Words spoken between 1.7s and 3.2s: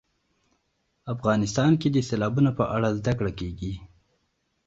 کې د سیلابونه په اړه زده